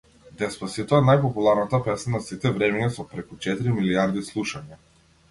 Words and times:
Деспасито 0.41 0.95
е 0.99 1.01
најпопуларната 1.09 1.79
песна 1.87 2.13
на 2.15 2.21
сите 2.27 2.51
времиња, 2.55 2.87
со 2.95 3.05
преку 3.11 3.37
четири 3.47 3.75
милијарди 3.75 4.25
слушања. 4.31 4.79